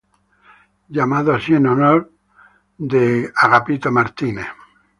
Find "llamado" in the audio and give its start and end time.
0.89-1.31